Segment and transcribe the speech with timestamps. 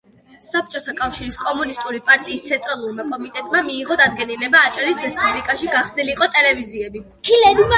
[0.45, 7.05] საბჭოთა კავშირის კომუნისტური პარტიის ცენტრალურმა კომიტეტმა მიიღო დადგენილება, აჭარის რესპუბლიკაში გახსნილიყო ტელევიზიები.